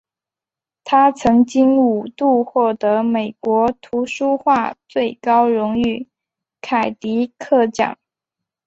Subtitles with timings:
[0.83, 4.03] 他曾经五度获得美国图
[4.35, 6.07] 画书最高荣誉
[6.59, 7.99] 凯迪克奖。